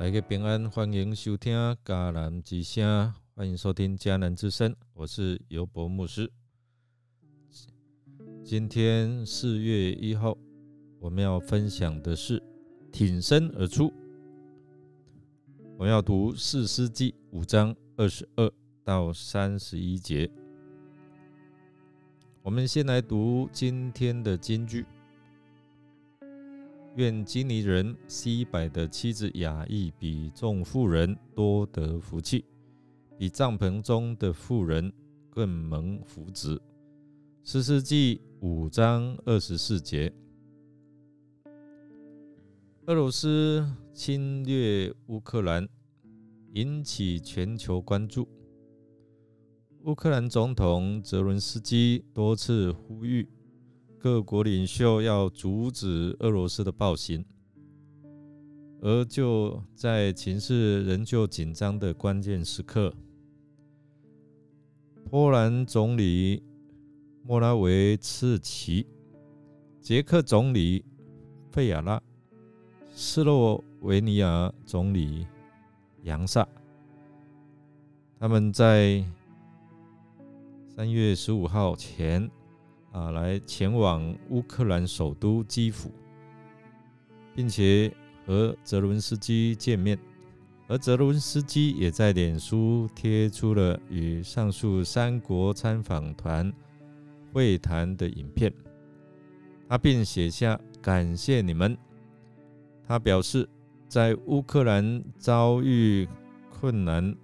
[0.00, 6.32] 大家平安，欢迎收听迦南之声，欢迎收听迦南之声，我是尤博牧师。
[8.42, 10.34] 今天四月一号，
[11.00, 12.42] 我们要分享的是
[12.90, 13.92] 挺身而出。
[15.76, 18.50] 我要读四世纪五章二十二
[18.82, 20.30] 到三十一节。
[22.40, 24.86] 我们先来读今天的金句。
[26.96, 32.44] 愿基尼人西百的妻子雅意比众妇人多得福气，
[33.16, 34.92] 比帐篷中的妇人
[35.30, 36.58] 更蒙福祉。
[37.44, 40.12] 四世纪五章二十四节，
[42.86, 43.64] 俄罗斯
[43.94, 45.68] 侵略乌克兰
[46.54, 48.28] 引起全球关注。
[49.84, 53.28] 乌克兰总统泽伦斯基多次呼吁。
[54.02, 57.22] 各国领袖要阻止俄罗斯的暴行，
[58.80, 62.94] 而就在情势仍旧紧张的关键时刻，
[65.10, 66.42] 波兰总理
[67.22, 68.86] 莫拉维茨奇、
[69.82, 70.82] 捷克总理
[71.50, 72.02] 费亚拉、
[72.94, 75.26] 斯洛维尼亚总理
[76.04, 76.48] 扬萨，
[78.18, 79.04] 他们在
[80.74, 82.30] 三月十五号前。
[82.92, 85.92] 啊，来前往乌克兰首都基辅，
[87.36, 87.94] 并且
[88.26, 89.96] 和泽伦斯基见面，
[90.66, 96.52] 而泽伦斯基也在脸书贴出了与上述三国参访团
[97.32, 98.52] 会谈的影片。
[99.68, 101.78] 他并写下感谢你们。
[102.88, 103.48] 他表示，
[103.86, 106.08] 在乌克兰遭遇
[106.50, 107.14] 困难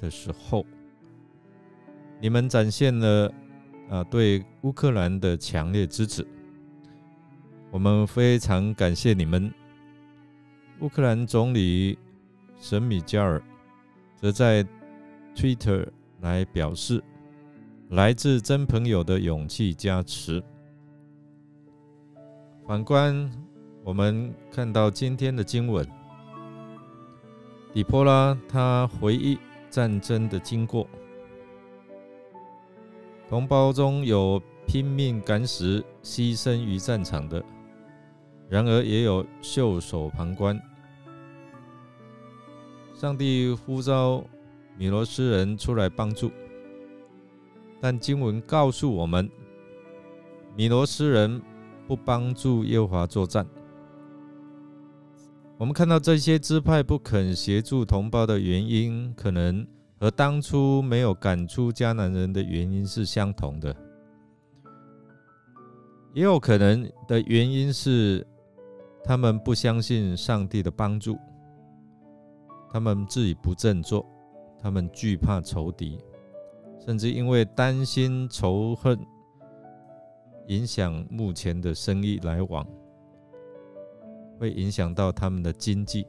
[0.00, 0.64] 的时候，
[2.22, 3.30] 你们展现了。
[3.88, 6.26] 啊，对乌克兰的强烈支持，
[7.70, 9.52] 我们非常感谢你们。
[10.80, 11.98] 乌克兰总理
[12.58, 13.42] 神米加尔
[14.16, 14.66] 则在
[15.34, 15.86] Twitter
[16.20, 17.02] 来表示，
[17.90, 20.42] 来自真朋友的勇气加持。
[22.66, 23.30] 反观
[23.84, 25.86] 我们看到今天的经文，
[27.72, 30.88] 底波拉他回忆战争的经过。
[33.34, 37.44] 同胞中有拼命赶死、牺牲于战场的，
[38.48, 40.56] 然而也有袖手旁观。
[42.94, 44.22] 上帝呼召
[44.78, 46.30] 米罗斯人出来帮助，
[47.80, 49.28] 但经文告诉我们，
[50.54, 51.42] 米罗斯人
[51.88, 53.44] 不帮助耶和华作战。
[55.58, 59.66] 我们看到这些支派不肯协助同胞的原因，可能。
[59.98, 63.74] 和当初没有赶出迦南人的原因是相同的，
[66.12, 68.26] 也有可能的原因是
[69.02, 71.16] 他们不相信上帝的帮助，
[72.70, 74.04] 他们自己不振作，
[74.60, 75.98] 他们惧怕仇敌，
[76.84, 78.98] 甚至因为担心仇恨
[80.48, 82.66] 影响目前的生意来往，
[84.38, 86.06] 会影响到他们的经济。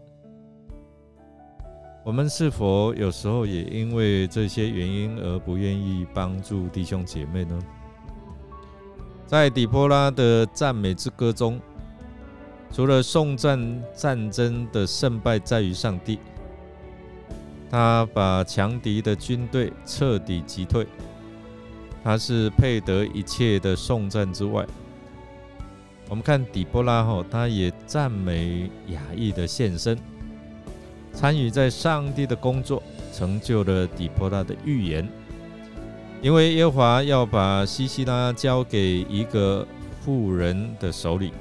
[2.05, 7.59] 我们是否有时候也因为这些原因而不愿意帮助弟兄姐妹呢？
[9.25, 11.59] 在底波拉的赞美之歌中，
[12.71, 16.19] 除了颂赞战争的胜败在于上帝，
[17.71, 20.85] 他把强敌的军队彻底击退，
[22.03, 24.63] 他是配得一切的颂赞之外，
[26.07, 29.97] 我们看底波拉后，他也赞美雅意的献身。
[31.15, 32.83] 参与在上帝的工作，
[33.13, 35.07] 成就了底波拉的预言。
[36.21, 39.65] 因为耶和华要把西西拉交给一个
[40.01, 41.31] 妇人的手里。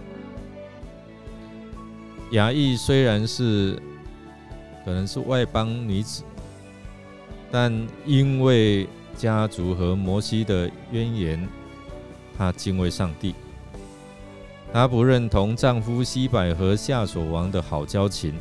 [2.30, 3.80] 雅意虽然是
[4.84, 6.22] 可能是外邦女子，
[7.50, 7.72] 但
[8.06, 8.86] 因为
[9.16, 11.48] 家族和摩西的渊源，
[12.36, 13.34] 她敬畏上帝。
[14.72, 18.34] 她不认同丈夫西百和夏所王的好交情。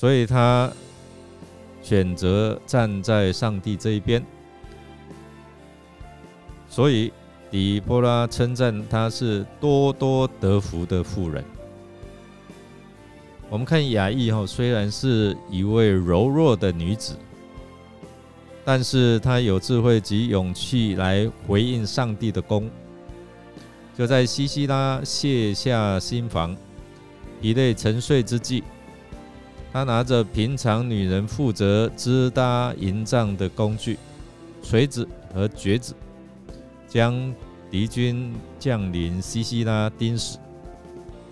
[0.00, 0.72] 所以他
[1.82, 4.24] 选择站在上帝这一边。
[6.70, 7.12] 所以
[7.50, 11.44] 底波拉称赞她是多多得福的妇人。
[13.50, 17.14] 我们看雅意哈，虽然是一位柔弱的女子，
[18.64, 22.70] 但是她有智慧及勇气来回应上帝的功。
[23.98, 26.56] 就在西西拉卸下心防、
[27.42, 28.64] 疲累沉睡之际。
[29.72, 33.96] 他拿着平常女人负责支搭营帐的工具，
[34.62, 35.94] 锤子和橛子，
[36.88, 37.32] 将
[37.70, 40.38] 敌军将领西西拉钉死，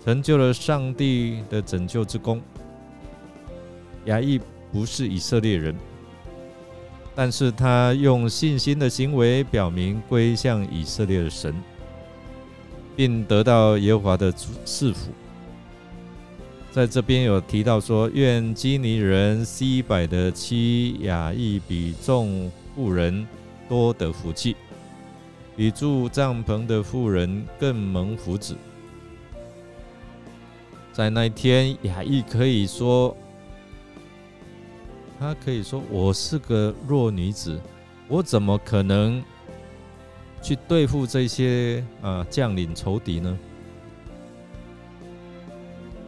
[0.05, 2.41] 成就了上帝的拯救之功。
[4.05, 4.39] 亚裔
[4.71, 5.75] 不是以色列人，
[7.13, 11.53] 但是他用信心的行为表明归向以色列的神，
[12.95, 15.11] 并得到耶和华的赐福。
[16.71, 23.27] 在这边有提到说，愿基尼人西百的妻雅意比众妇人
[23.67, 24.55] 多得福气，
[25.57, 28.53] 比住帐篷的妇人更蒙福祉。
[30.93, 33.17] 在那一天，雅意可以说，
[35.19, 37.59] 他可以说：“我是个弱女子，
[38.07, 39.23] 我怎么可能
[40.41, 43.37] 去对付这些啊将领仇敌呢？”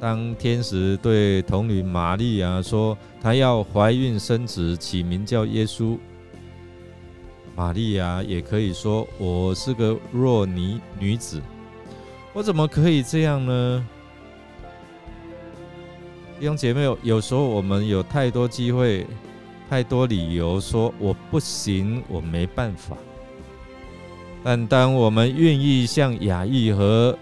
[0.02, 5.96] 当天使对童女玛利亚说：“她要怀孕生子，起名叫耶稣。”
[7.56, 11.40] 玛利亚也可以说：“我是个弱女女子，
[12.34, 13.88] 我怎么可以这样呢？”
[16.40, 19.06] 弟兄姐妹，有时候我们有太多机会、
[19.70, 22.98] 太多理由说我不行，我没办法。
[24.44, 27.16] 但当我们愿意像雅意和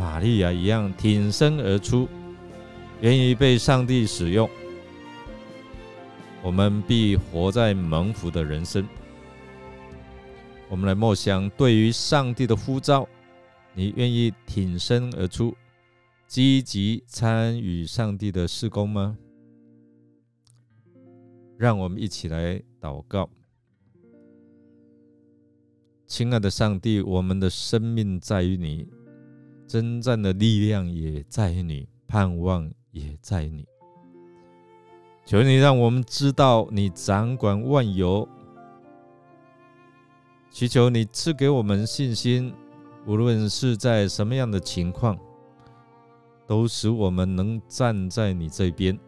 [0.00, 2.08] 玛利亚一样挺身而出，
[3.02, 4.48] 愿意被上帝使用，
[6.42, 8.88] 我们必活在蒙福的人生。
[10.70, 13.06] 我们来默想，对于上帝的呼召，
[13.74, 15.54] 你愿意挺身而出？
[16.26, 19.18] 积极参与上帝的施工吗？
[21.58, 23.28] 让我们一起来祷告。
[26.06, 28.88] 亲爱的上帝，我们的生命在于你，
[29.70, 33.64] 征战的力量也在你，盼望也在你。
[35.24, 38.28] 求你让我们知道你掌管万有，
[40.50, 42.52] 祈求你赐给我们信心，
[43.06, 45.16] 无论是在什么样的情况。
[46.48, 48.98] 都使我们能站在你这边，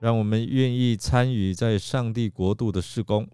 [0.00, 3.28] 让我们愿意参与在上帝国度的施工，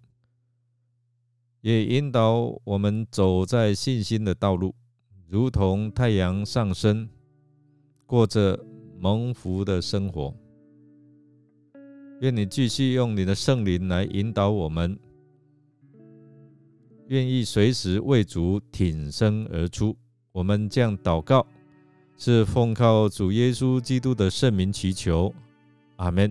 [1.61, 4.75] 也引导我们走在信心的道路，
[5.33, 7.09] 如同太阳上升，
[8.05, 8.63] 过着
[8.99, 10.37] 蒙福的生活。
[12.21, 14.95] 愿你继续用你的圣灵来引导我们，
[17.07, 19.97] 愿意随时为主挺身而出。
[20.33, 21.47] 我们将祷告。
[22.19, 25.35] 是奉靠主耶稣基督的圣名祈求，
[25.97, 26.31] 阿门。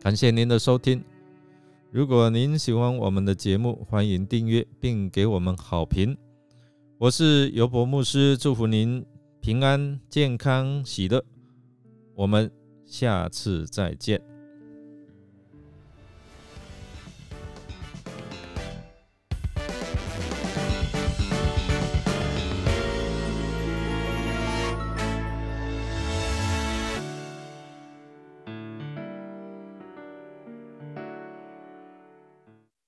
[0.00, 1.04] 感谢您的收听。
[1.90, 6.16] 如果您喜欢我们的节目，欢迎订阅并给我们好评。
[7.00, 9.06] 我是尤伯牧师，祝福您
[9.40, 11.24] 平安、健康、喜乐。
[12.16, 12.50] 我们
[12.84, 14.20] 下次再见。